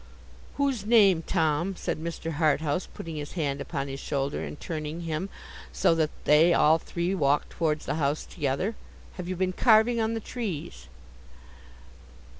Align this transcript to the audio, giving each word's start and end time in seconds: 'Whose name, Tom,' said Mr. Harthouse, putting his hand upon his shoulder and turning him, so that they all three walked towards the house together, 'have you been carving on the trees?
'Whose 0.55 0.83
name, 0.83 1.21
Tom,' 1.27 1.75
said 1.75 1.99
Mr. 2.03 2.31
Harthouse, 2.37 2.87
putting 2.91 3.17
his 3.17 3.33
hand 3.33 3.61
upon 3.61 3.87
his 3.87 3.99
shoulder 3.99 4.43
and 4.43 4.59
turning 4.59 5.01
him, 5.01 5.29
so 5.71 5.93
that 5.93 6.09
they 6.23 6.55
all 6.55 6.79
three 6.79 7.13
walked 7.13 7.51
towards 7.51 7.85
the 7.85 7.93
house 8.01 8.25
together, 8.25 8.73
'have 9.17 9.27
you 9.27 9.35
been 9.35 9.53
carving 9.53 10.01
on 10.01 10.15
the 10.15 10.19
trees? 10.19 10.87